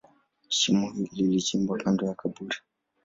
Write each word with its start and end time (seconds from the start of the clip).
Shimo 0.49 0.91
lilichimbwa 1.11 1.77
kando 1.77 2.05
ya 2.05 2.15
kaburi. 2.15 2.57